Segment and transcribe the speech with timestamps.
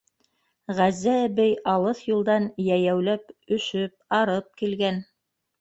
[0.79, 5.03] Ғәззә әбей алыҫ юлдан йәйәүләп, өшөп, арып килгән.